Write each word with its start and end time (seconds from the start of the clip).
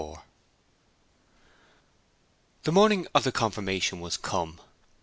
XXIV 0.01 0.21
The 2.63 2.71
morning 2.71 3.05
of 3.13 3.23
the 3.23 3.31
confirmation 3.31 4.01
was 4.01 4.17
come. 4.17 4.59